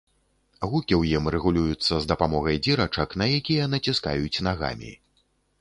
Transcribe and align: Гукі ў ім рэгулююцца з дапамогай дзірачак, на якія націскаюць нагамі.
Гукі 0.69 0.93
ў 0.97 1.19
ім 1.19 1.27
рэгулююцца 1.35 1.93
з 2.05 2.09
дапамогай 2.13 2.57
дзірачак, 2.69 3.09
на 3.23 3.31
якія 3.37 3.71
націскаюць 3.75 4.43
нагамі. 4.49 4.91